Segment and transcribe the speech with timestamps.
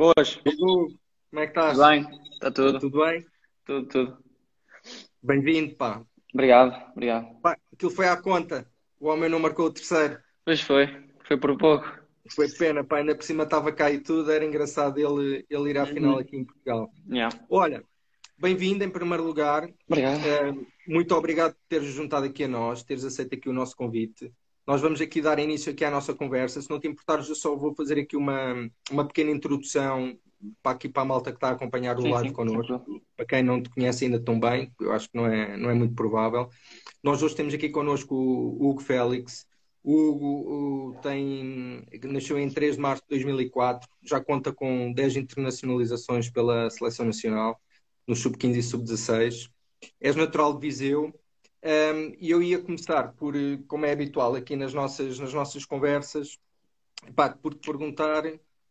[0.00, 0.40] Boas.
[0.46, 0.98] Edu,
[1.28, 1.76] como é que estás?
[1.76, 2.20] Tudo bem?
[2.32, 2.78] Está tudo.
[2.78, 3.26] Tudo bem?
[3.66, 4.18] Tudo, tudo.
[5.22, 6.02] Bem-vindo, pá.
[6.32, 7.38] Obrigado, obrigado.
[7.42, 8.66] Pá, aquilo foi à conta.
[8.98, 10.18] O homem não marcou o terceiro.
[10.42, 10.86] Pois foi.
[11.28, 11.86] Foi por pouco.
[12.34, 12.96] Foi pena, pá.
[12.96, 14.32] Ainda por cima estava cá e tudo.
[14.32, 16.90] Era engraçado ele, ele ir à final aqui em Portugal.
[17.06, 17.38] Yeah.
[17.50, 17.84] Olha,
[18.38, 19.68] bem-vindo em primeiro lugar.
[19.86, 20.24] Obrigado.
[20.24, 20.54] Eh,
[20.88, 24.32] muito obrigado por teres juntado aqui a nós, teres aceito aqui o nosso convite.
[24.70, 26.62] Nós vamos aqui dar início aqui à nossa conversa.
[26.62, 30.16] Se não te importares, eu só vou fazer aqui uma, uma pequena introdução
[30.62, 32.68] para aqui para a malta que está a acompanhar o Sim, live sim, connosco.
[32.68, 33.02] tranquilo.
[33.16, 35.74] Para quem não te conhece ainda tão bem, eu acho que não é, não é
[35.74, 36.48] muito provável.
[37.02, 39.44] Nós hoje temos aqui connosco o Hugo Félix.
[39.82, 45.16] O Hugo o- tem, nasceu em 3 de março de 2004, já conta com 10
[45.16, 47.60] internacionalizações pela Seleção Nacional,
[48.06, 49.50] no Sub-15 e Sub-16.
[50.00, 51.12] És natural de Viseu.
[51.62, 55.64] Um, e eu ia começar por, eh, como é habitual aqui nas nossas, nas nossas
[55.66, 56.38] conversas,
[57.14, 58.22] pá, por te perguntar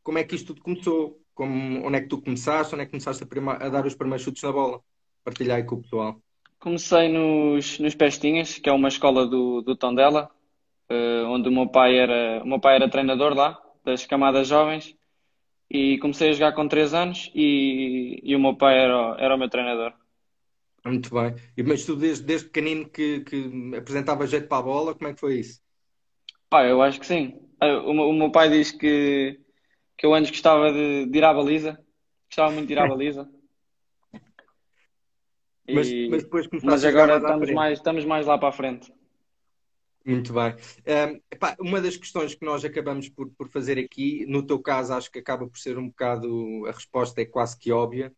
[0.03, 2.91] como é que isto tudo começou, como, onde é que tu começaste, onde é que
[2.91, 4.81] começaste a, prima- a dar os primeiros chutes na bola.
[5.23, 6.21] Partilhar aí com o pessoal.
[6.59, 10.29] Comecei nos, nos Pestinhas, que é uma escola do, do Tondela,
[10.89, 14.95] eh, onde o meu pai era, o meu pai era treinador lá, das camadas jovens,
[15.69, 19.37] e comecei a jogar com 3 anos e, e o meu pai era, era o
[19.37, 19.93] meu treinador.
[20.85, 21.35] Muito bem.
[21.57, 25.13] E, mas tu desde, desde pequenino que, que apresentava jeito para a bola, como é
[25.13, 25.61] que foi isso?
[26.49, 27.39] Pá, eu acho que sim.
[27.61, 29.39] Eh, O, meu- o meu pai diz que,
[29.97, 31.79] que eu antes gostava de, de ir à baliza,
[32.29, 33.29] gostava muito de ir à baliza.
[35.71, 38.57] Mas, E- mas depois Mas a jogar agora estamos mais, estamos mais lá para a
[38.59, 38.87] frente.
[40.05, 40.55] Muito bem.
[40.87, 44.93] Um, epá, uma das questões que nós acabamos por, por fazer aqui, no teu caso,
[44.93, 48.11] acho que acaba por ser um bocado, a resposta é quase que óbvia,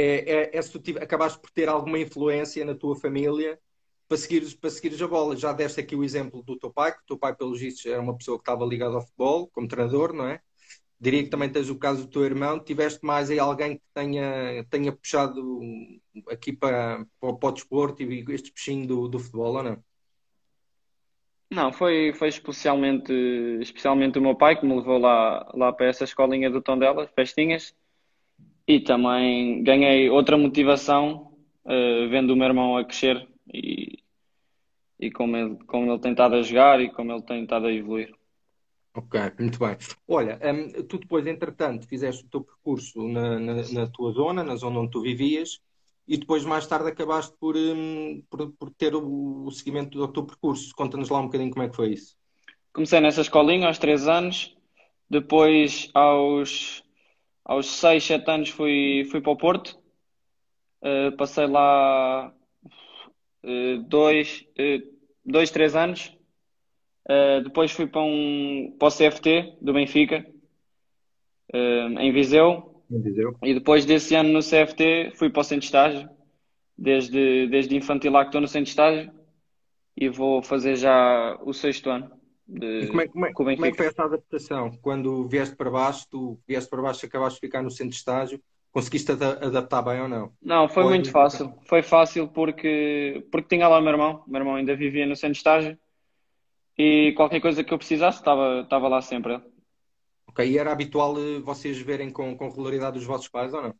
[0.00, 3.58] é, é- é se tu tive- acabaste por ter alguma influência na tua família
[4.08, 5.36] para seguires, para seguires a bola.
[5.36, 8.00] Já deste aqui o exemplo do teu pai, que o teu pai, pelos vistos, era
[8.00, 10.40] uma pessoa que estava ligada ao futebol, como treinador, não é?
[11.00, 12.58] Diria que também tens o caso do teu irmão.
[12.60, 15.42] Tiveste mais aí alguém que tenha, tenha puxado
[16.28, 19.84] aqui para, para, para o desporto e este peixinho do, do futebol, ou não?
[21.50, 23.10] Não, foi, foi especialmente,
[23.60, 27.74] especialmente o meu pai que me levou lá, lá para essa escolinha do Tondela, Festinhas,
[28.68, 31.32] e também ganhei outra motivação
[31.64, 33.98] eh, vendo o meu irmão a crescer e,
[35.00, 37.72] e como ele, como ele tem estado a jogar e como ele tem estado a
[37.72, 38.14] evoluir.
[38.94, 39.76] Ok, muito bem.
[40.06, 44.56] Olha, hum, tu depois, entretanto, fizeste o teu percurso na, na, na tua zona, na
[44.56, 45.60] zona onde tu vivias,
[46.06, 50.24] e depois, mais tarde, acabaste por, hum, por, por ter o, o seguimento do teu
[50.24, 50.74] percurso.
[50.74, 52.16] Conta-nos lá um bocadinho como é que foi isso.
[52.72, 54.56] Comecei nessa escolinha aos 3 anos,
[55.08, 56.82] depois aos,
[57.48, 59.76] aos 6, 7 anos fui, fui para o Porto,
[60.80, 62.32] Eh, passei lá
[63.42, 64.80] eh, dois, eh,
[65.24, 66.16] dois, três anos.
[67.08, 70.24] Eh, depois fui para, um, para o CFT do Benfica,
[71.52, 72.84] eh, em Viseu.
[72.88, 73.36] Em Viseu.
[73.42, 76.08] E depois desse ano no CFT fui para o centro de estágio.
[76.76, 79.12] Desde, desde infantil lá que estou no centro de estágio.
[79.96, 82.17] E vou fazer já o sexto ano
[82.48, 84.70] de, E como é, como é, como é que foi essa adaptação?
[84.82, 87.96] Quando vieste para baixo, tu vieste para baixo e acabaste de ficar no centro de
[87.96, 88.42] estágio,
[88.72, 90.32] conseguiste ada- adaptar bem ou não?
[90.40, 91.52] Não, foi Ou é muito muito fácil.
[91.66, 94.22] Foi fácil porque, porque tinha lá o meu irmão.
[94.26, 95.78] O meu irmão ainda vivia no centro de estágio.
[96.78, 99.40] E qualquer coisa que eu precisasse, estava, estava lá sempre.
[100.26, 103.74] Ok, e era habitual eh, vocês verem com, com regularidade os vossos pais ou não?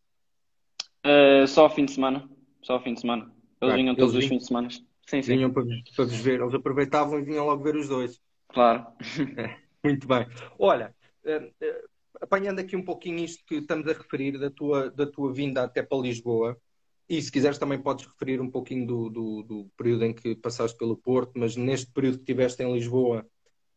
[1.05, 2.29] Eh, só ao fim de semana.
[2.63, 3.25] Só ao fim de semana.
[3.61, 4.69] Eles Ok, vinham eles todos os vinham- fins de semana.
[4.71, 5.65] Sim, sim, Vinham para,
[5.97, 8.21] para vos ver, eles aproveitavam e vinham logo ver os dois.
[8.49, 8.87] Claro.
[9.85, 10.27] Muito bem.
[10.59, 10.95] Olha,
[11.25, 11.85] eh, eh,
[12.21, 15.83] apanhando aqui um pouquinho isto que estamos a referir da tua, da tua vinda até
[15.83, 16.59] para Lisboa,
[17.09, 20.77] e se quiseres também podes referir um pouquinho do, do, do período em que passaste
[20.77, 23.27] pelo Porto, mas neste período que estiveste em Lisboa,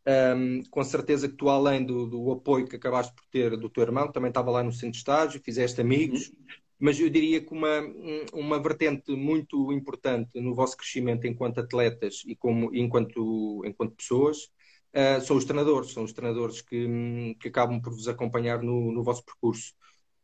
[0.05, 3.83] ehm, com certeza que tu, além do, do apoio que acabaste por ter do teu
[3.83, 6.31] irmão, também estava lá no centro de estágio, fizeste amigos,
[6.79, 12.23] mas eu diria que uma, um- uma vertente muito importante no vosso crescimento enquanto atletas
[12.25, 14.49] e como, enquanto, enquanto pessoas
[14.93, 18.91] Uh, são os treinadores, são os treinadores que, hum, que acabam por vos acompanhar no,
[18.91, 19.73] no vosso percurso.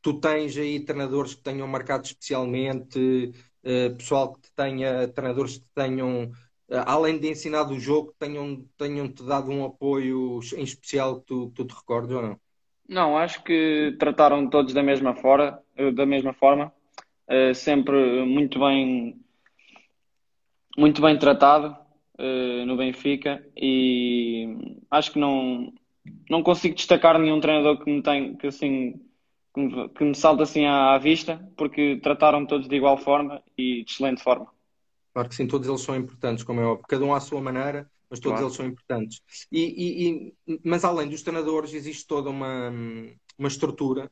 [0.01, 3.31] Tu tens aí treinadores que tenham marcado especialmente,
[3.63, 6.25] uh, pessoal que te tenha, treinadores que tenham,
[6.69, 11.51] uh, além de ensinar o jogo, tenham, tenham-te dado um apoio em especial que tu,
[11.55, 12.39] tu te recordes ou não?
[12.87, 16.71] Não, acho que trataram todos da mesma fora, eh, da mesma forma.
[17.27, 19.19] Eh, sempre muito bem,
[20.77, 21.75] muito bem tratado,
[22.17, 24.47] eh, no Benfica e
[24.91, 25.73] acho que não,
[26.29, 28.99] não consigo destacar nenhum treinador que me tem, que assim,
[29.53, 33.43] que me, que me salta assim à, à vista, porque trataram todos de igual forma
[33.57, 34.47] e de excelente forma.
[35.13, 37.89] Claro que sim, todos eles são importantes, como é óbvio, cada um à sua maneira,
[38.09, 38.45] mas todos Claro.
[38.45, 39.21] eles são importantes.
[39.51, 42.71] E, e- e- mas além dos treinadores, existe toda uma,
[43.37, 44.11] uma estrutura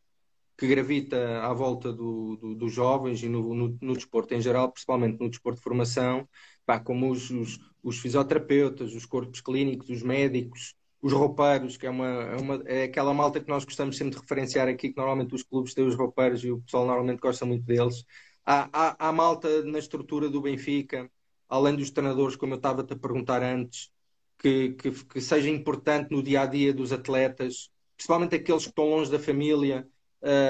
[0.57, 4.71] que gravita à volta do, do, dos jovens e no, no, no, desporto em geral,
[4.71, 6.27] principalmente no desporto de formação,
[6.65, 11.89] pá, como os, os, os, fisioterapeutas, os corpos clínicos, os médicos, os roupeiros, que é,
[11.89, 15.35] uma, é, uma, é aquela malta que nós gostamos sempre de referenciar aqui, que normalmente
[15.35, 18.03] os clubes têm os roupeiros e o pessoal normalmente gosta muito deles.
[18.45, 21.09] Há, há, há malta na estrutura do Benfica,
[21.47, 23.91] além dos treinadores, como eu estava-te a perguntar antes,
[24.39, 28.89] que, que, que seja importante no dia a dia dos atletas, principalmente aqueles que estão
[28.89, 29.88] longe da família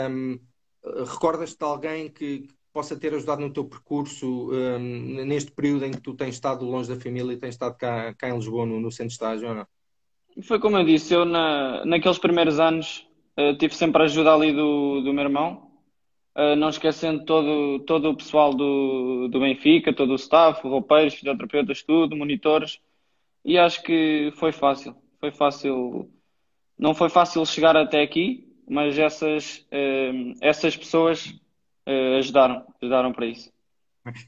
[0.10, 0.40] um,
[0.86, 6.02] Recordas-te de alguém que, possa ter ajudado no teu percurso um, neste período em que
[6.02, 8.92] tu tens estado longe da família e tens estado cá, cá em Lisboa, no, no
[8.92, 9.68] centro de estágio, ou não?
[10.44, 13.08] Foi como eu disse, eu na, naqueles primeiros anos
[13.40, 15.72] uh, tive sempre a ajuda ali do, do meu irmão,
[16.36, 21.82] uh, não esquecendo todo, todo o pessoal do, do Benfica, todo o staff, roupeiros, fisioterapeutas,
[21.82, 22.82] tudo, monitores,
[23.46, 24.94] e acho que foi fácil.
[25.22, 26.12] Foi fácil.
[26.78, 31.34] Não foi fácil chegar até aqui, mas essas, uh, essas pessoas
[31.88, 33.52] uh, ajudaram, ajudaram para isso.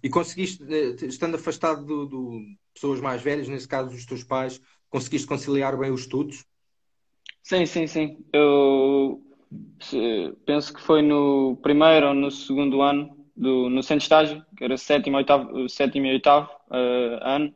[0.02, 4.60] E conseguiste, eh, estando afastado de pessoas mais velhas, nesse caso dos teus pais,
[4.90, 6.46] conseguiste conciliar bem os estudos?
[7.44, 8.18] Sim, sim, sim.
[8.34, 9.22] Eu
[10.46, 14.78] penso que foi no primeiro ou no segundo ano do, no centro estágio, que era
[14.78, 17.54] sétimo, oitavo, sétimo e oitavo uh, ano.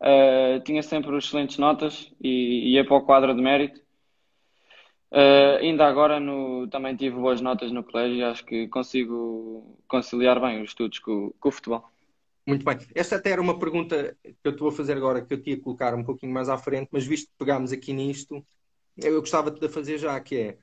[0.00, 3.80] Uh, tinha sempre excelentes notas e ia para o quadro de mérito.
[5.12, 10.40] Uh, ainda agora no, também tive boas notas no colégio e acho que consigo conciliar
[10.40, 11.84] bem os estudos com, com, o futebol.
[12.46, 12.78] Muito bem.
[12.94, 15.94] Esta até era uma pergunta que eu estou a fazer agora, que eu tinha colocar
[15.94, 18.42] um pouquinho mais à frente, mas visto que pegámos aqui nisto,
[18.96, 20.58] eu gostava de fazer já, que é,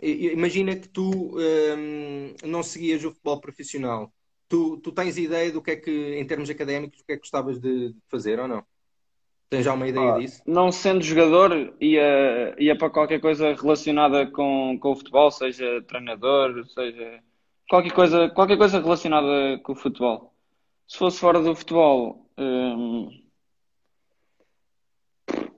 [0.00, 4.12] imagina que tu um, não seguias o futebol profissional.
[4.48, 7.22] Tu, tu tens ideia do que é que, em termos académicos, o que é que
[7.22, 8.64] gostavas de fazer ou não?
[9.50, 10.42] Tens já uma ideia ah, disso?
[10.46, 16.66] Não sendo jogador, ia, ia para qualquer coisa relacionada com, com o futebol, seja treinador,
[16.66, 17.22] seja
[17.68, 20.34] qualquer coisa, qualquer coisa relacionada com o futebol.
[20.86, 23.08] Se fosse fora do futebol, hum,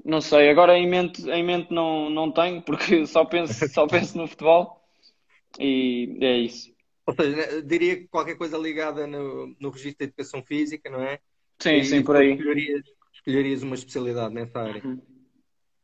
[0.05, 4.17] não sei, agora em mente, em mente não, não tenho, porque só penso, só penso
[4.17, 4.81] no futebol
[5.59, 6.73] e é isso.
[7.07, 11.19] Ou seja, diria que qualquer coisa ligada no, no registro de educação física, não é?
[11.59, 12.39] Sim, e, sim, por aí
[13.31, 14.85] escolherias uma especialidade nessa área.
[14.85, 15.01] Uhum.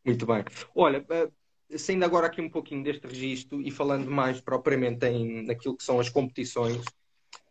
[0.04, 0.44] Muito bem.
[0.74, 5.76] Olha, uh, saindo agora aqui um pouquinho deste registro e falando mais propriamente em, naquilo
[5.76, 6.82] que são as competições, um,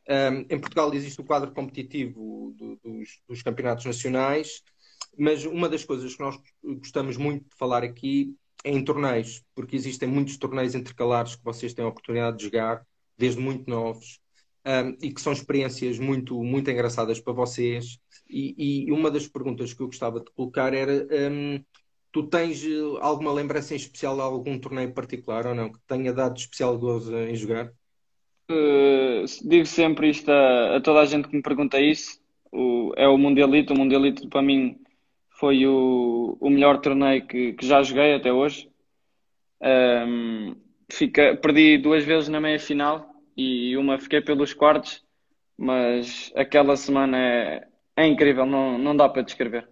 [0.08, 4.62] ehm, em Portugal existe o quadro competitivo do, dos, dos, campeonatos nacionais,
[5.18, 9.76] mas uma das coisas que nós gostamos muito de falar aqui é em torneios, porque
[9.76, 12.86] existem muitos torneios intercalares que vocês têm a oportunidade de jogar,
[13.18, 14.20] desde muito novos,
[14.66, 18.00] um, ehm, e que são experiências muito, muito engraçadas para vocês
[18.30, 21.64] e, e, uma das perguntas que eu gostava de colocar era: um,
[22.12, 26.14] tu tens eh, alguma lembrança em especial de algum torneio particular ou não que tenha
[26.14, 27.72] dado especial gozo em jogar?
[28.50, 32.20] Uh, digo sempre isto a, a, toda a gente que me pergunta isso.
[32.52, 33.74] O, é o Mundialito.
[33.74, 34.80] O Mundialito para mim
[35.30, 38.70] foi o, o melhor torneio que, que já joguei até hoje.
[39.62, 40.56] Um,
[40.92, 45.04] fica, perdi duas vezes na meia final e uma fiquei pelos quartos,
[45.58, 49.68] mas aquela semana é, é incrível, não, não dá para descrever.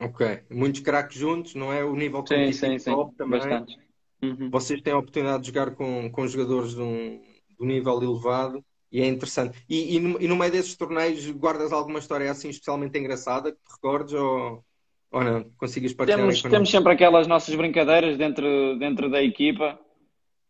[0.00, 1.84] Ok, muitos craques juntos, não é?
[1.84, 2.90] O nível sim, sim, sim.
[2.90, 3.38] top também.
[3.38, 3.78] Bastante.
[4.22, 4.50] Uhum.
[4.50, 8.64] Vocês têm a oportunidade de jogar com, com jogadores de um, de um nível elevado
[8.90, 9.62] e é interessante.
[9.68, 13.58] E, e, no, e, no, meio desses torneios guardas alguma história assim especialmente engraçada que
[13.58, 14.64] te recordes ou,
[15.10, 15.44] ou não?
[15.56, 16.20] Consigas partilhar?
[16.20, 19.78] Temos, temos sempre aquelas nossas brincadeiras dentro, dentro da equipa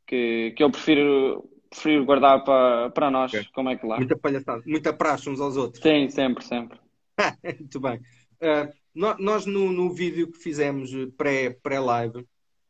[0.07, 3.47] que, que eu prefiro prefiro guardar para, para nós, okay.
[3.55, 3.97] como é que lá.
[3.97, 5.83] Muita palhaçada, muita praxe uns aos outros.
[5.83, 6.79] Sim, sempre, sempre.
[7.59, 8.01] Muito bem.
[8.43, 12.25] Uh, nós no, no vídeo que fizemos pré-live, pré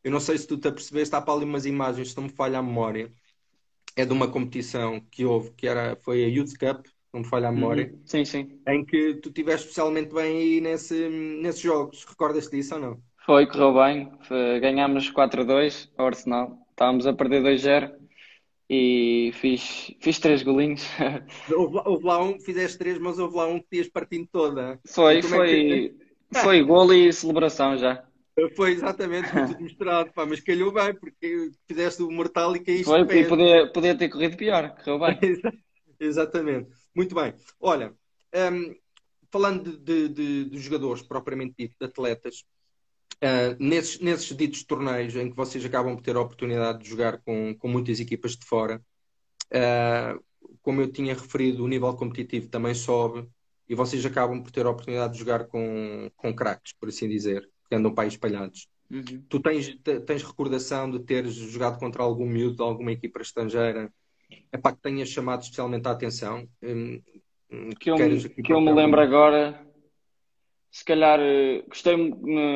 [0.04, 2.30] eu não sei se tu te apercebeste, há para ali umas imagens, se não me
[2.30, 3.10] falha a memória,
[3.96, 7.48] é de uma competição que houve, que era, foi a Youth Cup, não me falha
[7.48, 7.90] a memória.
[7.92, 8.00] Uhum.
[8.04, 8.60] Sim, sim.
[8.68, 12.04] Em que tu estiveste especialmente bem aí nesse, nesses jogos.
[12.04, 13.02] Recordas disso ou não?
[13.26, 14.10] Foi, correu bem.
[14.60, 16.56] Ganhámos 4-2 ao Arsenal.
[16.70, 17.99] Estávamos a perder 2-0
[18.72, 20.86] e fiz, fiz três golinhos.
[21.52, 24.78] Houve, houve, lá um, fizeste três, mas houve lá um que tinhas partindo toda.
[24.86, 25.92] Foi, foi,
[26.32, 28.04] é foi golo e celebração já.
[28.56, 33.00] Foi exatamente, tudo misturado, pá, mas calhou bem, porque fizeste o mortal e caíste Foi,
[33.00, 35.18] e podia, podia ter corrido pior, correu bem.
[36.00, 36.70] exatamente.
[36.94, 37.34] Muito bem.
[37.60, 37.92] Olha,
[38.34, 38.74] um,
[39.30, 42.44] falando de, de, de, de jogadores propriamente dito, de atletas,
[43.16, 47.18] Uh, nesses, nesses ditos torneios em que vocês acabam por ter a oportunidade de jogar
[47.18, 48.80] com, com muitas equipas de fora,
[49.52, 50.24] uh,
[50.62, 53.28] como eu tinha referido, o nível competitivo também sobe
[53.68, 57.48] e vocês acabam por ter a oportunidade de jogar com, com craques, por assim dizer,
[57.68, 58.68] que andam para aí espalhados.
[58.90, 59.22] Uhum.
[59.28, 63.92] Tu tens, tens recordação de teres jogado contra algum miúdo de alguma equipa estrangeira
[64.52, 66.48] epá, que tenha chamado especialmente a atenção?
[66.62, 67.00] Hum,
[67.50, 69.60] hum, que eu, que eu me lembro agora,
[70.70, 71.96] se calhar eh, gostei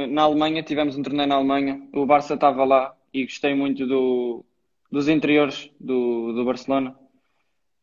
[0.08, 4.44] na Alemanha, tivemos um torneio na Alemanha, o Barça estava lá e gostei muito do,
[4.90, 6.98] dos interiores do, do Barcelona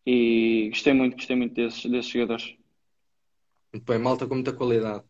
[0.06, 2.56] e gostei muito, gostei muito desses, desses jogadores.
[3.74, 5.04] Muito bem, malta com muita qualidade.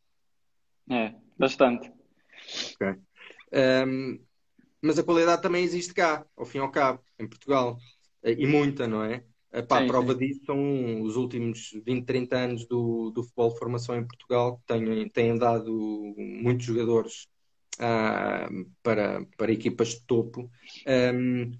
[0.89, 1.91] É, bastante.
[2.73, 2.95] Ok.
[3.53, 4.19] Um,
[4.81, 7.77] mas a qualidade também existe cá, ao fim e ao cabo, em Portugal.
[8.23, 9.23] E muita, não é?
[9.53, 10.19] Epá, a prova sim.
[10.19, 14.65] disso são os últimos 20, 30 anos do, do futebol de formação em Portugal, que
[14.65, 17.27] têm, têm dado muitos jogadores
[17.75, 20.49] uh, para, para equipas de topo.
[20.87, 21.51] Um,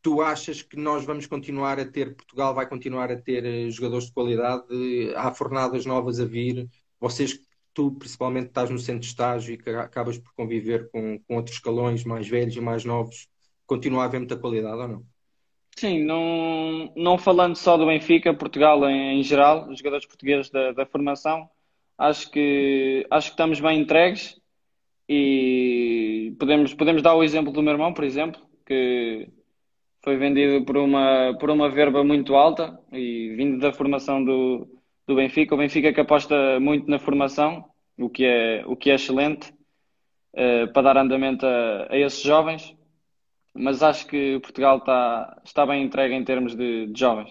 [0.00, 4.06] tu achas que nós vamos continuar a ter, Portugal vai continuar a ter eh, jogadores
[4.06, 4.64] de qualidade?
[5.16, 6.68] Há fornadas novas a vir?
[7.00, 7.40] Vocês
[7.74, 11.56] tu principalmente estás no centro de estágio e que acabas por conviver com, com outros
[11.56, 13.28] escalões mais velhos e mais novos,
[13.66, 15.13] continua a haver muita qualidade ou não?
[15.76, 20.72] Sim, não, não falando só do Benfica, Portugal em, em geral, os jogadores portugueses da,
[20.72, 21.48] da, formação,
[21.98, 24.40] acho que, acho que estamos bem entregues
[25.08, 29.28] e podemos, podemos dar o exemplo do meu irmão, por exemplo, que
[30.04, 34.68] foi vendido por uma, por uma verba muito alta e vindo da formação do,
[35.06, 35.54] do Benfica.
[35.54, 37.64] O Benfica que aposta muito na formação,
[37.98, 39.50] o que é, o que é excelente,
[40.34, 42.76] uh, para dar andamento a, a, esses jovens.
[43.54, 47.30] Mas acho que Portugal está, está bem entregue em termos de, de jovens.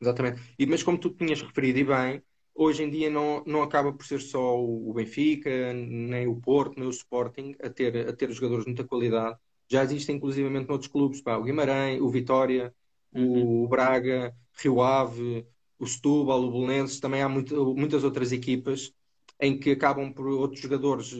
[0.00, 0.40] Exatamente.
[0.58, 2.22] E, mas como tu tinhas referido e bem,
[2.54, 6.88] hoje em dia não, não acaba por ser só o Benfica, nem o Porto, nem
[6.88, 9.36] o Sporting a ter, a ter jogadores de muita qualidade.
[9.70, 12.72] Já existem inclusivamente noutros clubes, pá, o Guimarães, o Vitória,
[13.12, 13.64] uhum.
[13.64, 15.46] o Braga, Rio Ave,
[15.78, 18.92] o Setúbal, o Belenenses, também há muito, muitas outras equipas
[19.40, 21.12] em que acabam por outros jogadores,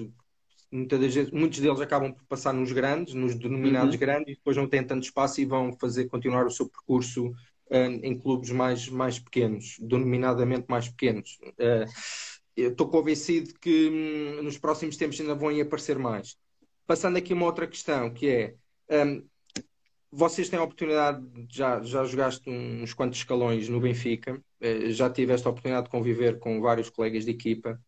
[0.70, 4.00] muitas vezes, muitos deles acabam por passar nos grandes, nos denominados uhum.
[4.00, 8.00] grandes, e depois não têm tanto espaço e vão fazer continuar o seu percurso uh,
[8.02, 11.38] em clubes mais, mais pequenos, denominadamente mais pequenos.
[11.44, 11.90] Uh,
[12.56, 16.36] estou convencido que hum, nos próximos tempos ainda vão aparecer mais.
[16.86, 18.54] Passando aqui uma outra questão, que é
[19.06, 19.22] um,
[20.10, 25.46] vocês têm a oportunidade, já, já jogaste uns quantos escalões no Benfica, eh, já tiveste
[25.46, 27.78] a oportunidade de conviver com vários colegas de equipa.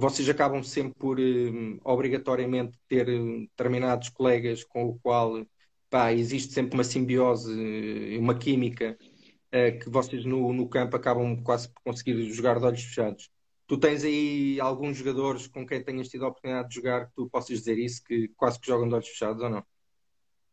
[0.00, 5.44] Vocês acabam sempre por eh, obrigatoriamente ter eh, determinados colegas com o qual
[5.90, 8.96] pá, existe sempre uma simbiose, uma química
[9.50, 13.30] que vocês no, no campo acabam quase por conseguir jogar de olhos fechados.
[13.66, 17.28] Tu tens aí alguns jogadores com quem tenhas tido a oportunidade de jogar que tu
[17.28, 19.64] possas dizer isso, que quase que jogam de olhos fechados ou não?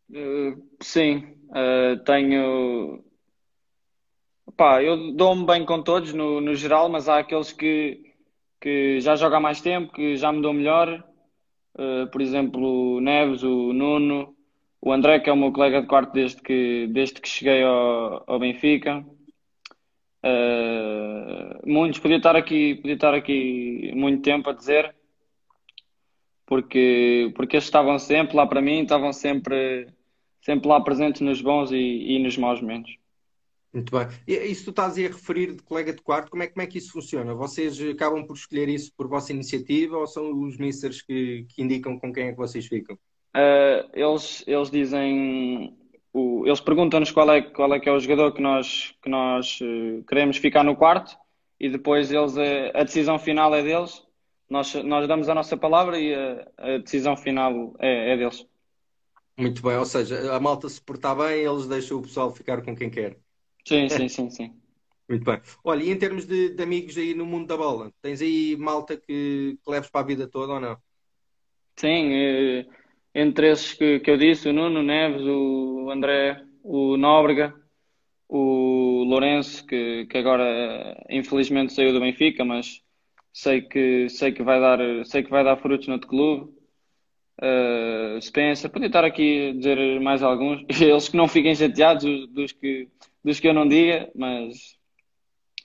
[0.09, 3.03] Uh, sim, uh, tenho.
[4.57, 8.14] Pá, eu dou-me bem com todos no, no geral, mas há aqueles que,
[8.59, 11.03] que já jogam há mais tempo, que já dão melhor.
[11.77, 14.35] Uh, por exemplo, o Neves, o Nuno,
[14.81, 18.23] o André, que é o meu colega de quarto desde que, desde que cheguei ao,
[18.27, 19.05] ao Benfica.
[21.65, 24.95] muitos, podia estar aqui, podia estar aqui muito tempo a dizer,
[26.45, 29.87] porque, porque eles estavam sempre lá para mim, estavam sempre
[30.45, 32.95] sempre lá presentes nos bons e, e nos maus momentos.
[33.75, 34.07] Muito bem.
[34.25, 36.77] E isso tu estás a referir de colega de quarto, como é, como é que
[36.77, 37.35] isso funciona?
[37.35, 41.99] Vocês acabam por escolher isso por vossa iniciativa ou são os misters que, que indicam
[41.99, 42.95] com quem é que vocês ficam?
[43.35, 45.77] Uh, eles, eles dizem,
[46.13, 49.59] o, eles perguntam-nos qual é, qual é que é o jogador que nós, que nós
[49.59, 51.17] uh, queremos ficar no quarto
[51.59, 54.01] e depois eles, a, a, decisão final é deles.
[54.49, 58.47] Nós, nós damos a nossa palavra e a, a decisão final é, é deles.
[59.37, 62.73] Muito bem, ou seja, a malta se portar bem, eles deixam o pessoal ficar com
[62.73, 63.17] quem quer.
[63.67, 64.53] Sim, sim, sim, sim.
[65.07, 65.41] Muito bem.
[65.63, 68.97] Olha, e em termos de, de, amigos aí no mundo da bola, tens aí malta
[68.97, 70.77] que, que leves para a vida toda ou não?
[71.75, 72.65] Sim, eh,
[73.13, 77.53] entre esses que, que eu disse, o Nuno Neves, o André, o Nóbrega,
[78.27, 82.81] o Lourenço, que, que agora infelizmente saiu do Benfica, mas
[83.31, 86.55] sei que, sei que vai dar, sei que vai dar frutos no outro clube
[87.41, 92.51] uh, Spencer, podia estar aqui a dizer mais alguns, eles que não fiquem chateados dos
[92.51, 92.87] que,
[93.25, 94.77] dos que eu não diga, mas,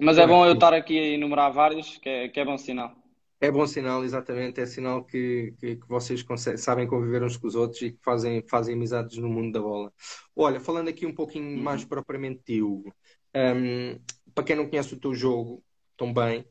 [0.01, 2.97] mas é bom eu estar aqui a enumerar vários, que é, que é bom sinal.
[3.39, 6.25] É bom sinal, exatamente, é sinal que, que, que vocês
[6.57, 9.93] sabem conviver uns com os outros e que fazem, fazem amizades no mundo da bola.
[10.35, 11.63] Olha, falando aqui um pouquinho uhum.
[11.63, 12.95] mais propriamente de Hugo,
[13.37, 14.01] um,
[14.35, 15.63] para quem não conhece o teu jogo
[15.99, 16.47] tão bem,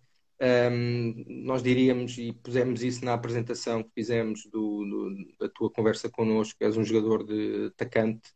[0.72, 6.08] um, nós diríamos, e pusemos isso na apresentação que fizemos do, do, da tua conversa
[6.08, 8.32] connosco, és um jogador de atacante,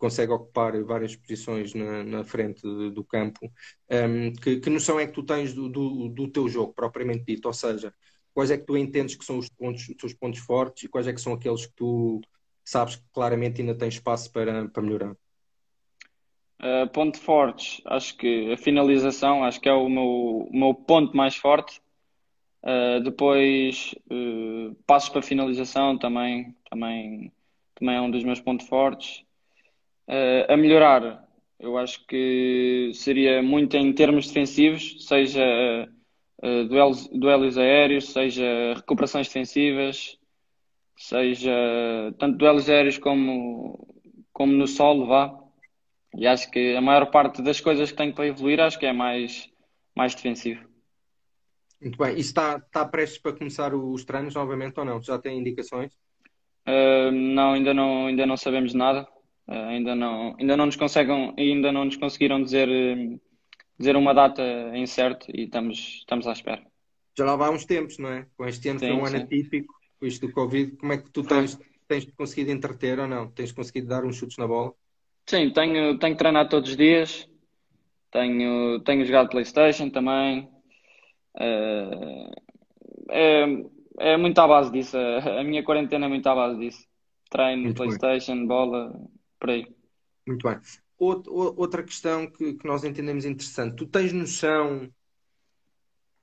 [0.00, 3.52] consegue ocupar várias posições na, na frente do campo.
[3.90, 7.46] Um, que, que, noção é que tu tens do, do, do, teu jogo, propriamente dito?
[7.46, 7.94] Ou seja,
[8.32, 11.06] quais é que tu entendes que são os, pontos, os teus pontos fortes e quais
[11.06, 12.20] é que são aqueles que tu
[12.64, 15.14] sabes que claramente ainda tens espaço para, para melhorar?
[16.62, 21.14] Uh, ponto fortes, acho que a finalização, acho que é o meu, o meu ponto
[21.14, 21.80] mais forte.
[22.62, 27.32] Uh, depois, uh, passos para finalização também, também,
[27.74, 29.24] também é um dos meus pontos fortes.
[30.10, 31.24] Uh, a melhorar,
[31.58, 35.88] eu acho que seria muito em termos defensivos, seja
[36.68, 40.18] duelos, duelos aéreos, seja recuperações defensivas,
[40.96, 41.52] seja
[42.18, 43.86] tanto duelos aéreos como,
[44.32, 45.38] como no solo, vá.
[46.16, 48.92] E acho que a maior parte das coisas que tenho para evoluir, acho que é
[48.92, 49.48] mais,
[49.94, 50.68] mais defensivo.
[51.80, 52.16] Muito bem.
[52.16, 55.00] E está, está prestes para começar os treinos novamente ou não?
[55.00, 55.94] Já tem indicações?
[56.66, 59.06] Uh, não, ainda não, ainda não sabemos nada.
[59.50, 62.68] Uh, ainda não, ainda não nos conseguem, ainda não nos conseguiram dizer,
[63.76, 64.42] dizer uma data
[64.74, 66.62] em certo e estamos, estamos à espera.
[67.18, 68.26] Já lá vai uns tempos, não é?
[68.36, 69.14] Com este ano sim, foi um sim.
[69.16, 73.08] ano atípico, com isto do Covid, como é que tu tens, tens conseguido entreter ou
[73.08, 73.28] não?
[73.32, 74.72] Tens conseguido dar uns chutes na bola?
[75.26, 77.28] Sim, tenho, tenho treinado todos os dias,
[78.12, 80.48] tenho, tenho jogado Playstation também,
[81.34, 82.30] Uh,
[83.08, 83.44] é,
[83.98, 84.96] é muito à base disso.
[84.96, 86.86] A minha quarentena é muito à base disso.
[87.30, 88.46] Treino, muito Playstation, bem.
[88.46, 88.92] bola,
[89.40, 89.66] por aí.
[90.26, 90.60] Muito bem.
[90.98, 93.76] Outra questão que, que nós entendemos interessante.
[93.76, 94.92] Tu tens noção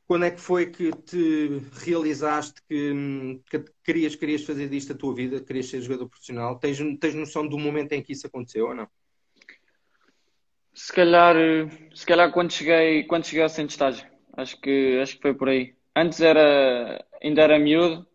[0.08, 5.14] quando é que foi que te realizaste que, que, querias, querias fazer disto a tua
[5.14, 6.58] vida, querias ser jogador profissional?
[6.58, 8.88] Tens, tens noção do momento em que isso aconteceu ou não?
[10.74, 11.36] Se calhar,
[11.94, 14.08] se calhar quando cheguei, quando cheguei ao centro de estágio.
[14.38, 15.76] Acho que, acho que foi por aí.
[15.94, 18.08] Antes era, ainda era miúdo,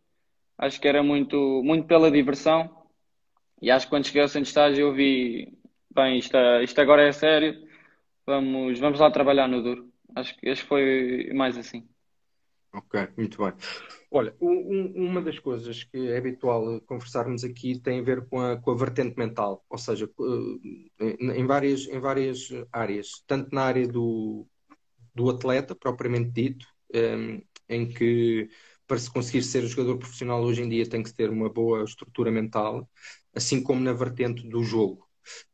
[0.57, 2.82] acho que era muito, muito pela diversão.
[3.63, 5.57] E acho que quando cheguei ao centro de estágio eu vi,
[5.95, 7.65] bem, isto, isto agora é sério,
[8.27, 9.93] vamos, vamos lá trabalhar no duro.
[10.17, 11.89] Acho que, acho que foi mais assim.
[12.75, 13.53] Ok, muito bem.
[14.11, 18.57] Olha, um, uma das coisas que é habitual conversarmos aqui tem a ver com a,
[18.57, 20.11] com a vertente mental, ou seja,
[21.01, 24.47] eh, em várias, em várias áreas, tanto na área do,
[25.15, 28.49] do atleta, propriamente dito, ehm, em que
[28.87, 32.31] para se conseguir ser jogador profissional hoje em dia tem que ter uma boa estrutura
[32.31, 32.89] mental,
[33.35, 35.07] assim como na vertente do jogo.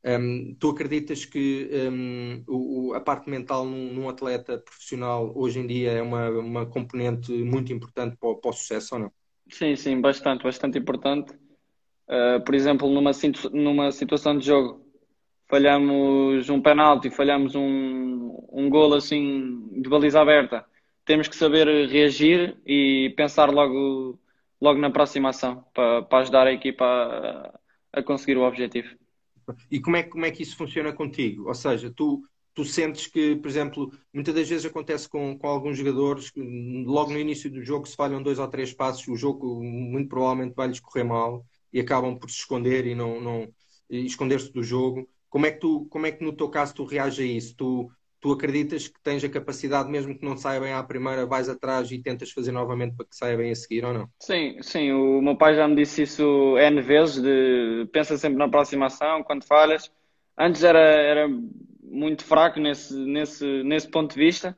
[0.04, 5.66] Um, tu acreditas que um, o, a parte mental num, num, atleta profissional hoje em
[5.66, 9.12] dia é uma, uma componente muito importante para o, para o sucesso ou não?
[9.50, 11.32] Sim, sim, bastante, bastante importante.
[12.08, 13.10] Uh, por exemplo, numa,
[13.52, 14.88] numa situação de jogo
[15.48, 20.64] falhamos um penalti, falhamos um, um golo assim de baliza aberta,
[21.04, 24.18] temos que saber reagir e pensar logo,
[24.60, 27.58] logo na próxima ação para, para ajudar a equipa a,
[27.98, 28.88] a, conseguir o objetivo.
[29.70, 31.48] E como é, como é que isso funciona contigo?
[31.48, 32.22] Ou seja, tu,
[32.54, 36.40] tu sentes que, por exemplo, muitas das vezes acontece com, com alguns jogadores que
[36.84, 40.54] logo no início do jogo se falham dois ou três passos, o jogo muito provavelmente
[40.54, 43.48] vai-lhes correr mal e acabam por se esconder e não, não
[43.88, 45.08] esconder-se do jogo.
[45.30, 47.54] Como é que tu, como é que no teu caso tu reages a isso?
[47.56, 51.48] Tu, tu acreditas que tens a capacidade, mesmo que não saia bem à primeira, vais
[51.48, 54.08] atrás e tentas fazer novamente para que saia bem a seguir ou não?
[54.20, 54.92] Sim, sim.
[54.92, 59.22] O meu pai já me disse isso N vezes, de pensa sempre na próxima ação,
[59.22, 59.90] quando falhas.
[60.36, 61.28] Antes era, era
[61.82, 64.56] muito fraco nesse, nesse, nesse ponto de vista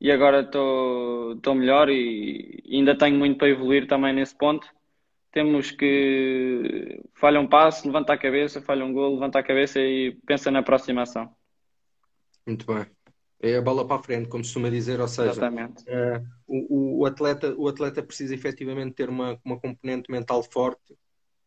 [0.00, 4.66] e agora estou melhor e ainda tenho muito para evoluir também nesse ponto
[5.36, 10.16] temos que falha um passo, levanta a cabeça, falha um gol, levanta a cabeça e
[10.26, 11.30] pensa na próxima ação.
[12.46, 12.95] Muito bem.
[13.40, 17.06] É a bola para a frente, como se costuma dizer, ou seja, uh, o, o,
[17.06, 20.96] atleta, o atleta precisa efetivamente ter uma, uma componente mental forte,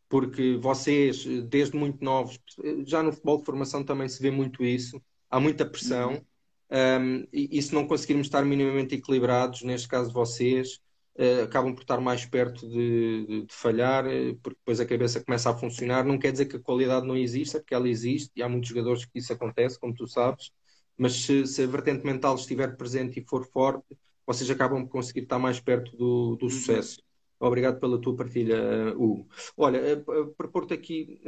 [0.08, 2.40] porque vocês, desde muito novos,
[2.86, 7.02] já no futebol de formação também se vê muito isso, há muita pressão, uhum.
[7.02, 10.80] um, e, e se não conseguirmos estar minimamente equilibrados, neste caso vocês,
[11.20, 15.24] uh, acabam por estar mais perto de, de, de, falhar, eh, porque depois a cabeça
[15.24, 16.06] começa a funcionar.
[16.06, 19.06] Não quer dizer que a qualidade não exista, porque ela existe e há muitos jogadores
[19.06, 20.52] que isso acontece, como tu sabes,
[21.00, 25.22] mas se, se a vertente mental estiver presente e for forte, vocês acabam por conseguir
[25.22, 26.50] estar mais perto do, do uhum.
[26.52, 27.02] sucesso.
[27.40, 29.30] Obrigado pela tua partilha, Hugo.
[29.56, 30.04] Olha,
[30.38, 31.22] propor-te aqui,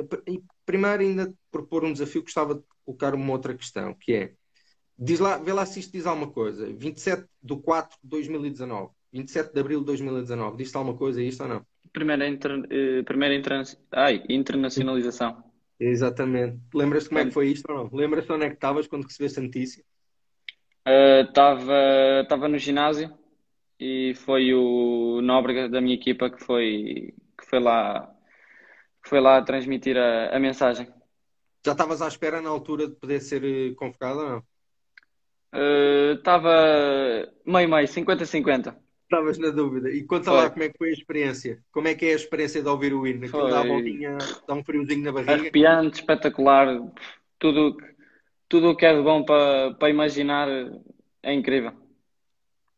[0.65, 4.33] primeiro ainda propor um desafio, gostava de colocar uma outra questão, que é,
[4.99, 9.53] diz lá, vê lá se isto diz alguma coisa, 27 de 4 de 2019, 27
[9.53, 10.57] de abril de 2019.
[10.57, 11.65] Diz-te alguma coisa isto ou não?
[11.93, 15.50] Primeira, inter, eh, primeira inter, ai, internacionalização.
[15.83, 16.59] Exatamente.
[16.75, 17.89] Lembras-te como é que foi isto ou não?
[17.91, 19.83] Lembras-te onde é que estavas quando recebeste a notícia?
[21.27, 23.11] Estava uh, no ginásio
[23.79, 28.07] e foi o Nóbrega da minha equipa que foi, que foi lá
[29.03, 30.87] que foi lá transmitir a, a mensagem.
[31.65, 34.43] Já estavas à espera na altura de poder ser eh, convocado ou não?
[36.13, 38.77] Estava uh, meio-meio, 50-50.
[39.11, 39.91] Estavas na dúvida.
[39.91, 40.33] E conta foi.
[40.35, 41.61] lá como é que foi a experiência.
[41.69, 43.25] Como é que é a experiência de ouvir o hino?
[43.25, 45.33] Aquilo dá, voltinha, dá um friozinho na barriga.
[45.33, 46.67] Arrepiante, espetacular.
[47.37, 47.75] Tudo
[48.47, 50.47] tudo o que é de bom para, para imaginar
[51.23, 51.71] é incrível.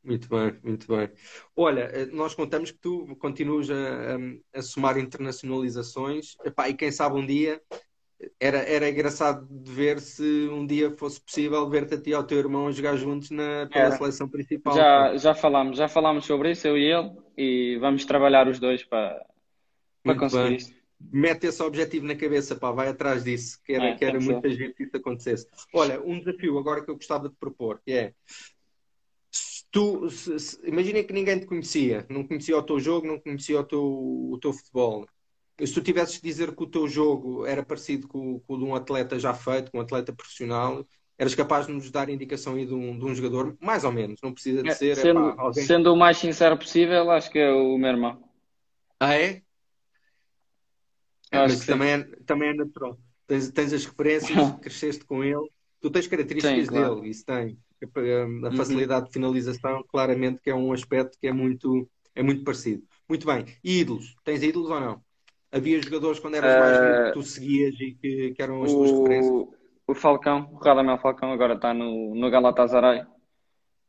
[0.03, 1.09] Muito bem, muito bem.
[1.55, 6.91] Olha, eh, nós contamos que tu continuas a, a, a somar internacionalizações Epá, e quem
[6.91, 7.61] sabe um dia
[8.39, 12.23] era, era engraçado de ver se um dia fosse possível ver-te a ti e ao
[12.23, 13.97] teu irmão a jogar juntos na, pela era.
[13.97, 14.75] seleção principal.
[14.75, 18.83] Já, já falámos, já falámos sobre isso, eu e ele, e vamos trabalhar os dois
[18.83, 19.25] para,
[20.03, 20.55] para conseguir bem.
[20.57, 20.73] isso.
[21.11, 24.49] Mete esse objetivo na cabeça, pá, vai atrás disso, que era, é, que era muita
[24.49, 25.47] gente que isso acontecesse.
[25.73, 28.13] Olha, um desafio agora que eu gostava de propor, que é
[29.73, 30.07] tu
[30.63, 34.37] imagina que ninguém te conhecia, não conhecia o teu jogo, não conhecia o teu, o
[34.39, 35.07] teu futebol
[35.59, 38.63] se tu tivesses de dizer que o teu jogo era parecido com, com o de
[38.63, 40.85] um atleta já feito, com um atleta profissional,
[41.17, 44.19] eras capaz de nos dar indicação aí de um, de um jogador, mais ou menos,
[44.21, 44.95] não precisa de é, ser.
[44.95, 45.63] Sendo, epá, alguém...
[45.63, 48.23] sendo o mais sincero possível, acho que é o meu irmão.
[48.99, 49.41] Ah, é?
[51.31, 52.97] é mas também é, também é natural.
[53.27, 56.95] Tens, tens as referências, cresceste com ele, tu tens características sim, claro.
[56.95, 57.57] dele, isso tem.
[57.83, 58.55] A uhum.
[58.55, 59.07] facilidade uhum.
[59.07, 62.81] de finalização, claramente, que é um aspecto que é muito, é muito parecido.
[63.09, 63.45] Muito bem.
[63.61, 64.15] E ídolos?
[64.23, 65.03] Tens ídolos ou não?
[65.53, 68.91] Havia jogadores quando eras mais que tu eh, seguias e que, que eram as tuas
[68.91, 69.47] referências?
[69.85, 73.01] O Falcão, o Radamel Falcão, agora está no, no Galatasaray.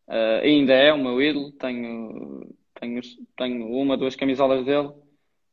[0.07, 3.01] Uh, ainda é o meu ídolo, tenho, tenho,
[3.35, 4.93] tenho uma, duas camisolas dele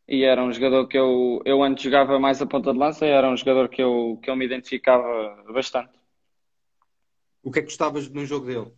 [0.05, 3.09] e era um jogador que eu, eu antes jogava mais a ponta de lança e
[3.09, 5.93] era um jogador que eu, que eu me identificava bastante.
[7.41, 8.73] O que é que gostavas de um jogo dele?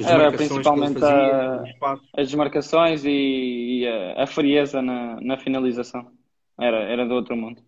[0.00, 6.10] As Era principalmente fazia, a, as desmarcações e, e a, a, frieza na, na finalização.
[6.58, 7.62] Era, era do outro mundo.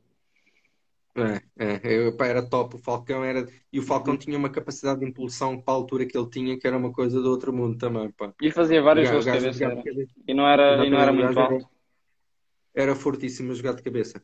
[1.14, 2.76] É, é, eu, pá, era top.
[2.76, 3.46] O Falcão era.
[3.70, 6.66] E o Falcão tinha uma capacidade de impulsão para a altura que ele tinha, que
[6.66, 8.10] era uma coisa do outro mundo também.
[8.12, 8.32] Pá.
[8.40, 9.78] E fazia várias gols de cabeça.
[10.26, 11.54] E não era, e não era muito alto.
[11.54, 14.22] Era, era fortíssimo a jogar de cabeça.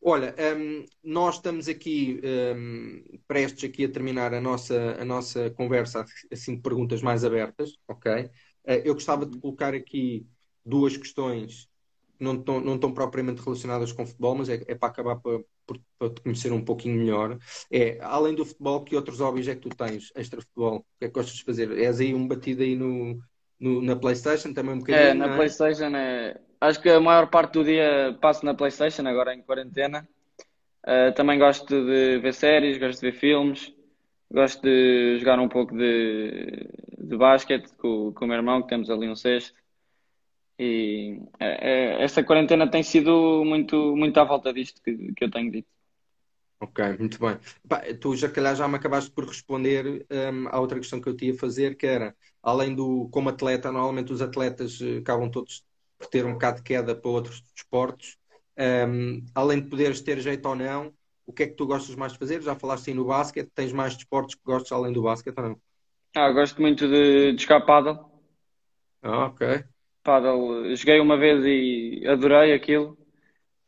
[0.00, 2.20] Olha, um, nós estamos aqui
[2.56, 7.72] um, prestes aqui a terminar a nossa, a nossa conversa, assim, de perguntas mais abertas,
[7.88, 8.24] ok?
[8.64, 10.26] Uh, eu gostava de colocar aqui
[10.64, 11.68] duas questões
[12.16, 15.40] que não estão, não estão propriamente relacionadas com futebol, mas é, é para acabar para,
[15.98, 17.36] para te conhecer um pouquinho melhor.
[17.70, 20.78] É, além do futebol, que outros hobbies é que tu tens, extra-futebol?
[20.78, 21.70] O que é que gostas de fazer?
[21.76, 23.18] És aí um batido aí no,
[23.58, 25.06] no na Playstation também um bocadinho?
[25.06, 25.36] É, na é?
[25.36, 30.08] Playstation é acho que a maior parte do dia passo na PlayStation, agora em quarentena.
[30.86, 33.74] Uh, também gosto de ver séries, gosto de ver filmes,
[34.30, 36.68] gosto de jogar um pouco de,
[36.98, 39.58] de basquete com, com o meu irmão, que temos ali um cesto.
[40.58, 45.30] E é, é, esta quarentena tem sido muito, muito à volta disto que, que eu
[45.30, 45.68] tenho dito.
[46.60, 47.38] Ok, muito bem.
[48.00, 51.32] tu já calhar já me acabaste por responder um, à outra questão que eu tinha
[51.32, 55.64] a fazer, que era, além do, como atleta, normalmente os atletas acabam todos
[55.98, 58.16] por ter um bocado de queda para outros desportos.
[58.56, 60.92] Um, além de poderes ter jeito ou não,
[61.26, 62.40] o que é que tu gostas mais de fazer?
[62.42, 65.60] Já falaste aí no basquete, tens mais desportos que gostas além do basquete ou não?
[66.16, 67.98] Ah, gosto muito de, de jogar paddle.
[69.02, 69.64] Ah, ok.
[70.02, 72.96] Paddle, joguei uma vez e adorei aquilo.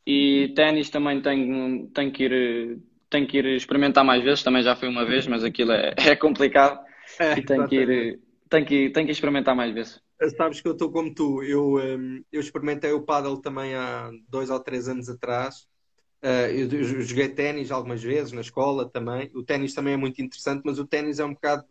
[0.06, 4.74] E ténis também tenho, tenho, que ir, tenho que ir experimentar mais vezes, também já
[4.74, 6.80] fui uma vez, mas aquilo é, é complicado
[7.18, 10.00] é, e tenho que, ir, tenho, que, tenho que experimentar mais vezes.
[10.37, 11.42] Sabes que eu estou como tu.
[11.42, 15.66] Eu, um, eu experimentei o paddle também há dois ou três anos atrás.
[16.22, 19.30] Uh, eu, eu joguei ténis algumas vezes na escola também.
[19.35, 21.64] O ténis também é muito interessante, mas o ténis é um bocado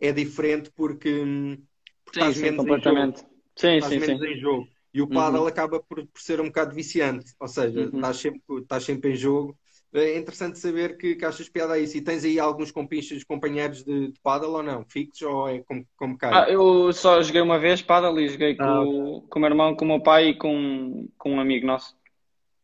[0.00, 1.56] é diferente porque, hum,
[2.04, 3.18] porque sim, estás sim, menos completamente.
[3.18, 3.36] em jogo.
[3.56, 4.26] Sim, sim, sim.
[4.26, 4.68] em jogo.
[4.94, 5.46] E o paddle uhum.
[5.48, 7.96] acaba por, por, ser um bocado viciante, ou seja, uhum.
[7.96, 9.58] estás, sempre, estás sempre em jogo
[9.98, 11.96] é interessante saber que, que achas piada a isso.
[11.96, 14.84] E tens aí alguns compinchos, companheiros de, de paddle ou não?
[14.84, 16.32] Fixos ou é como, como cai?
[16.32, 18.64] Ah, eu só joguei uma vez paddle e joguei ah.
[18.64, 21.96] com, com o meu irmão, com o meu pai e com, com um amigo nosso.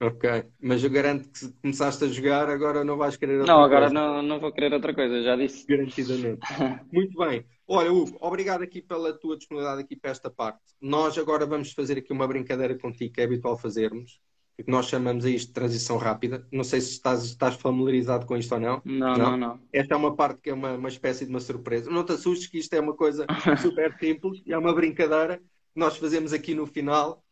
[0.02, 0.28] Ok,
[0.60, 3.90] mas eu garanto que se começaste a jogar, agora não vais querer outra não, coisa.
[3.90, 5.64] Não, agora não, não vou querer outra coisa, já disse.
[5.64, 6.40] Garantidamente.
[6.92, 7.46] Muito bem.
[7.68, 10.60] Olha, Hugo, obrigado aqui pela tua disponibilidade aqui para esta parte.
[10.80, 14.20] Nós agora vamos fazer aqui uma brincadeira contigo, que é habitual fazermos
[14.66, 16.46] nós chamamos a isto de transição rápida.
[16.50, 18.82] Não sei se estás, estás familiarizado com isto ou não.
[18.84, 19.60] Não, não, não.
[19.72, 21.90] Esta é uma parte que é uma, uma espécie de uma surpresa.
[21.90, 23.26] Não te assustes que isto é uma coisa
[23.60, 27.24] super simples e é uma brincadeira que nós fazemos aqui no final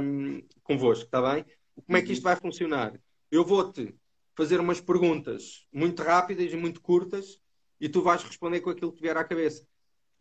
[0.00, 1.44] um, convosco, está bem?
[1.86, 2.94] Como é que isto vai funcionar?
[3.30, 3.94] Eu vou-te
[4.36, 7.38] fazer umas perguntas muito rápidas e muito curtas
[7.80, 9.66] e tu vais responder com aquilo que vier à cabeça.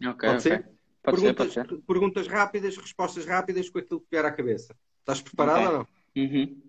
[0.05, 0.69] Ok, pode ser?
[1.03, 1.85] Pode perguntas, ser, pode ser.
[1.85, 4.75] perguntas rápidas, respostas rápidas com aquilo que vier à cabeça.
[4.99, 5.67] Estás preparado okay.
[5.67, 5.87] ou não?
[6.15, 6.61] Uhum.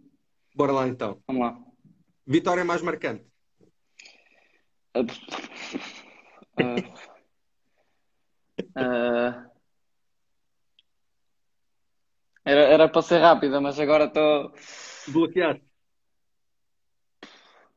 [0.54, 1.22] Bora lá então.
[1.26, 1.58] Vamos lá.
[2.26, 3.24] Vitória mais marcante.
[4.96, 5.00] Uh,
[8.78, 9.50] uh,
[12.44, 14.52] para ser rápida, mas agora estou.
[15.08, 15.60] Bloqueado.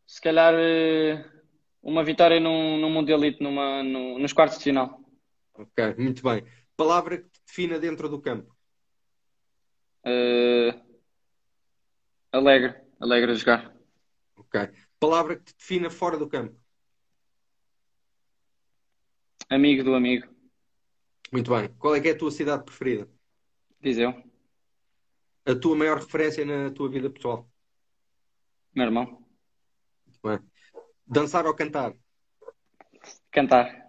[0.06, 1.25] Se calhar eh,
[1.82, 5.01] uma vitória num, num Mundialito numa, no- nos quartos de final.
[5.53, 6.45] Ok, muito bem.
[6.77, 8.56] Palavra que te defina dentro do campo.
[10.06, 10.73] Eh,
[12.31, 13.73] alegre, alegre a jogar.
[14.35, 14.69] Ok.
[14.99, 16.59] Palavra que te defina fora do campo.
[19.49, 20.27] Amigo do amigo,
[21.31, 21.69] Muito bem.
[21.79, 23.07] Qual é que é a tua cidade preferida?
[23.79, 24.13] Viseu,
[25.45, 27.49] A tua maior referência na tua vida pessoal?
[28.75, 29.05] meu irmão.
[30.05, 30.39] Muito bem.
[31.05, 31.93] Dançar ou cantar?
[33.31, 33.87] Cantar.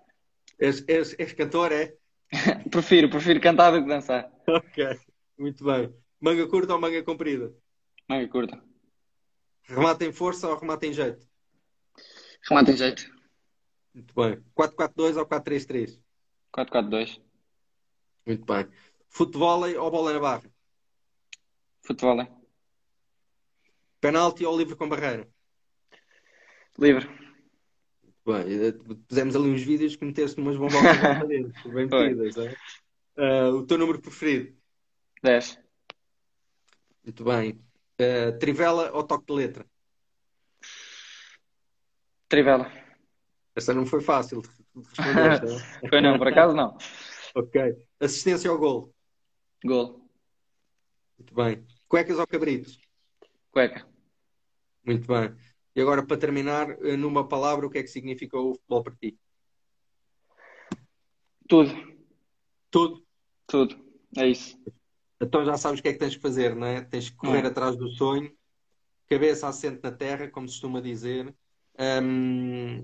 [0.59, 1.95] És, és, és cantor, é?
[2.71, 4.31] Prefiro, prefiro cantar do que dançar.
[4.47, 4.99] Ok.
[5.39, 5.93] Muito bem.
[6.21, 7.53] Manga curta ou manga comprida?
[8.09, 8.63] Manga curta.
[9.65, 11.29] Remate em força ou remate em jeito?
[12.49, 13.19] Remate em jeito.
[13.95, 14.43] Muito bem.
[14.55, 16.01] 4-4-2 ou 4-3-3?
[16.53, 17.21] 4-4-2.
[18.27, 18.67] Muito bem.
[19.09, 20.51] Futebol ou bola na barra?
[21.83, 22.27] Futebol?
[24.01, 25.29] Penalti ou livre com barreira?
[26.79, 27.09] Livre.
[28.25, 28.73] Bem, eh,
[29.09, 32.57] pusemos ali uns vídeos que meteste umas bombocas lá para dentro, bem não é?
[33.17, 34.57] Ah, o teu número preferido?
[35.23, 35.59] 10.
[37.05, 37.68] Muito bem.
[37.99, 39.67] Ah, trivela ou toque de letra?
[42.29, 42.71] Trivela.
[43.57, 44.49] Esta não foi fácil de
[44.89, 45.41] responder.
[45.91, 46.77] Foi não, por acaso não.
[47.35, 47.77] Ok.
[47.99, 48.95] Assistência ao gol?
[49.65, 50.09] Gol.
[51.19, 51.67] Muito bem.
[51.89, 52.71] Cuecas ou cabrito?
[53.51, 53.89] Cueca.
[54.85, 55.35] Muito bem.
[55.75, 58.97] E agora, para terminar, eh, numa palavra, o que é que significa o futebol para
[58.97, 59.19] ti?
[61.49, 61.73] Tudo.
[62.71, 63.07] Tudo.
[63.47, 63.85] Tudo.
[64.17, 64.57] É isso.
[65.21, 66.81] Então já sabes o que é que tens que fazer, não é?
[66.83, 67.47] Tens que correr É.
[67.47, 68.33] atrás do sonho,
[69.09, 71.35] cabeça assente na terra, como se costuma dizer.
[71.81, 72.83] Hum,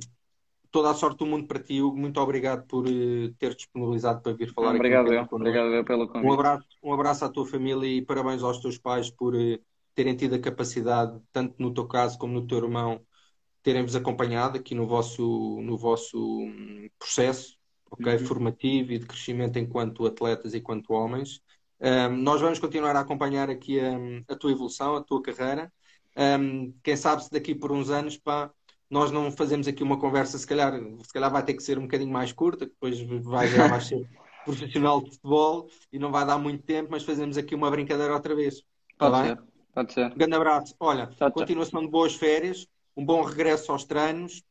[0.71, 1.99] toda a sorte do mundo para ti, Hugo.
[1.99, 5.29] Muito obrigado por eh, ter disponibilizado para vir falar aqui um Obrigado bocadinho eu.
[5.31, 6.33] Obrigado eu pelo Um convite.
[6.33, 9.61] abraço, um abraço à tua família e parabéns aos teus pais por eh,
[9.95, 13.05] terem tido a capacidade, tanto no teu caso como no teu irmão,
[13.63, 15.23] terem-vos acompanhado aqui no vosso,
[15.63, 17.59] no vosso hum, processo,
[17.91, 18.19] ok, Uhum.
[18.19, 21.41] formativo e de crescimento enquanto atletas e enquanto homens.
[21.81, 23.93] Hum, nós vamos continuar a acompanhar aqui a,
[24.33, 25.73] a tua evolução, a tua carreira.
[26.17, 28.51] Hum, quem sabe se daqui por uns anos, pá,
[28.89, 31.83] nós não fazemos aqui uma conversa, se calhar, se calhar vai ter que ser um
[31.83, 34.07] bocadinho mais curta, depois vai já mais ser
[34.45, 38.35] profissional de futebol e não vai dar muito tempo, mas fazemos aqui uma brincadeira outra
[38.35, 38.63] vez.
[38.93, 39.37] Está Pode bem?
[39.37, 39.43] ser.
[39.75, 40.13] Pode ser.
[40.13, 40.75] Um grande abraço.
[40.79, 41.33] Olha, Tchau, tchau.
[41.35, 44.43] continuação de boas férias, um bom regresso aos treinos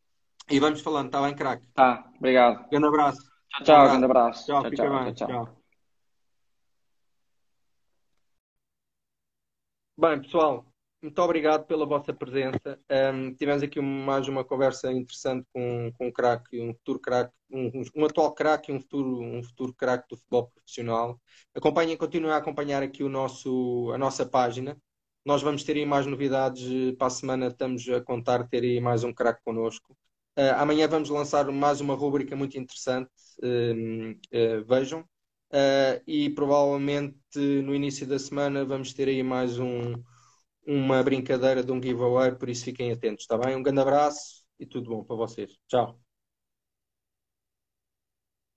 [0.49, 1.65] e vamos falando, está bem, craque?
[1.73, 2.03] Tá.
[2.17, 2.65] Obrigado.
[2.69, 3.21] Grande abraço.
[3.49, 3.87] Tchau, tchau.
[3.89, 4.45] Grande abraço.
[4.45, 4.99] Tchau, Tchau, fica tchau.
[5.05, 5.13] bem.
[5.13, 5.27] Tchau, tchau.
[5.27, 5.63] Tchau.
[9.95, 10.65] Bem, pessoal,
[11.01, 12.79] muito obrigado pela vossa presença.
[12.89, 17.71] Ahm, tivemos aqui mais uma conversa interessante com, com um craque, um futuro craque, um,
[17.95, 21.19] um atual craque e um futuro, um futuro craque do futebol profissional.
[21.55, 24.75] Acompanhem, continuem a acompanhar aqui o nosso, a nossa página.
[25.25, 27.47] Nós vamos ter aí mais novidades eh, para a semana.
[27.47, 29.95] Estamos a contar ter aí mais um craque connosco.
[30.35, 33.09] Ah, amanhã vamos lançar mais uma rúbrica muito interessante.
[33.43, 35.07] Ahm, ah, vejam.
[35.53, 37.15] Uh, e provavelmente
[37.63, 39.93] no início da semana vamos ter aí mais um,
[40.67, 43.55] uma brincadeira de um giveaway, por isso fiquem atentos, está bem?
[43.55, 45.51] Um grande abraço e tudo bom para vocês.
[45.67, 46.02] Tchau.